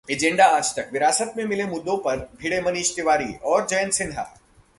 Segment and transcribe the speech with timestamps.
[0.09, 4.23] agenda Aaj Tak: विरासत में मिले मुद्दों पर भिड़े मनीष तिवारी और जयंत सिन्हा